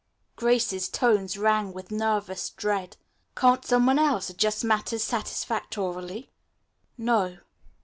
[0.35, 2.97] Grace's tones rang with nervous dread.
[3.35, 6.31] "Can't some one else adjust matters satisfactorily?"
[6.97, 7.37] "No."